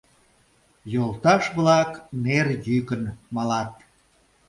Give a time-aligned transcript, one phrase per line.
[0.93, 1.91] Йолташ-влак
[2.23, 3.03] нер йӱкын
[3.35, 3.71] малат.